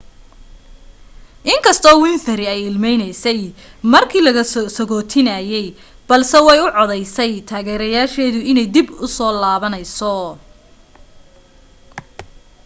inkastoo 1.53 1.97
winfrey 2.03 2.49
ay 2.53 2.61
ilmeynaysay 2.69 3.41
markii 3.93 4.23
la 4.25 4.31
sagootinayay 4.77 5.67
balse 6.07 6.37
way 6.47 6.59
u 6.65 6.67
caddaysay 6.77 7.33
taageerayaasheeda 7.49 8.39
inay 8.51 8.67
dib 8.75 8.87
u 9.05 9.07
soo 9.17 9.31
laabanayso 9.43 10.13